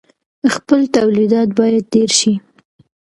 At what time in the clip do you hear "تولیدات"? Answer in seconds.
0.95-1.49